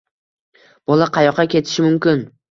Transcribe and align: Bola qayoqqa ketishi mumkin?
Bola 0.91 1.07
qayoqqa 1.17 1.45
ketishi 1.55 1.85
mumkin? 1.89 2.25